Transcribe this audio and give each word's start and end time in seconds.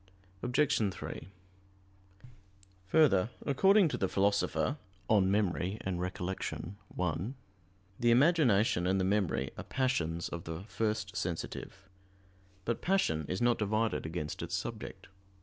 Obj. 0.41 0.91
3: 0.91 1.27
Further, 2.87 3.29
according 3.45 3.87
to 3.89 3.97
the 3.99 4.07
Philosopher 4.09 4.77
(De 5.07 5.21
Memor. 5.21 5.59
et 5.61 5.81
Remin. 5.85 6.75
i), 6.99 7.33
the 7.99 8.09
imagination 8.09 8.87
and 8.87 8.99
the 8.99 9.03
memory 9.05 9.51
are 9.59 9.63
passions 9.63 10.27
of 10.27 10.45
the 10.45 10.63
"first 10.63 11.15
sensitive." 11.15 11.87
But 12.65 12.81
passion 12.81 13.27
is 13.29 13.43
not 13.43 13.59
divided 13.59 14.07
against 14.07 14.41
its 14.41 14.55
subject. 14.55 15.07